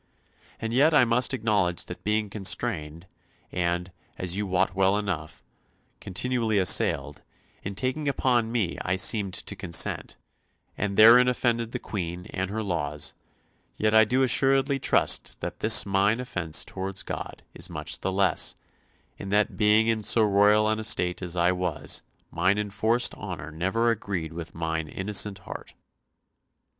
And 0.59 0.73
yet 0.73 0.95
I 0.95 1.05
must 1.05 1.31
acknowledge 1.31 1.85
that 1.85 2.03
being 2.03 2.27
constrained, 2.31 3.05
and, 3.51 3.91
as 4.17 4.35
you 4.35 4.47
wot 4.47 4.73
well 4.73 4.97
enough, 4.97 5.43
continually 5.99 6.57
assailed, 6.57 7.21
in 7.61 7.75
taking 7.75 8.09
upon 8.09 8.51
me 8.51 8.79
I 8.81 8.95
seemed 8.95 9.35
to 9.35 9.55
consent, 9.55 10.17
and 10.75 10.97
therein 10.97 11.27
offended 11.27 11.71
the 11.71 11.77
Queen 11.77 12.25
and 12.31 12.49
her 12.49 12.63
laws, 12.63 13.13
yet 13.77 13.91
do 14.09 14.21
I 14.21 14.25
assuredly 14.25 14.79
trust 14.79 15.39
that 15.39 15.59
this 15.59 15.85
mine 15.85 16.19
offence 16.19 16.65
towards 16.65 17.03
God 17.03 17.43
is 17.53 17.69
much 17.69 17.99
the 17.99 18.11
less, 18.11 18.55
in 19.19 19.29
that 19.29 19.55
being 19.55 19.85
in 19.85 20.01
so 20.01 20.23
royal 20.23 20.67
an 20.67 20.79
estate 20.79 21.21
as 21.21 21.35
I 21.35 21.51
was, 21.51 22.01
mine 22.31 22.57
enforced 22.57 23.13
honour 23.13 23.51
never 23.51 23.91
agreed 23.91 24.33
with 24.33 24.55
mine 24.55 24.87
innocent 24.87 25.37
heart." 25.45 25.75